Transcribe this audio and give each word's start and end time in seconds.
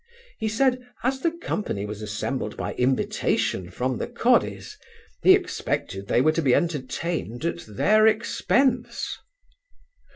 He 0.39 0.47
said, 0.49 0.79
as 1.03 1.19
the 1.19 1.29
company 1.29 1.85
was 1.85 2.01
assembled 2.01 2.57
by 2.57 2.73
invitation 2.73 3.69
from 3.69 3.99
the 3.99 4.07
cawdies, 4.07 4.79
he 5.21 5.33
expected 5.35 6.07
they 6.07 6.21
were 6.21 6.31
to 6.31 6.41
be 6.41 6.55
entertained 6.55 7.45
at 7.45 7.59
their 7.67 8.07
expense. 8.07 9.19